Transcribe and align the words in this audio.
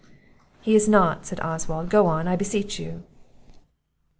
"He 0.61 0.73
is 0.73 0.89
not," 0.89 1.27
said 1.27 1.39
Oswald; 1.41 1.91
"go 1.91 2.07
on, 2.07 2.27
I 2.27 2.35
beseech 2.35 2.79
you!" 2.79 3.03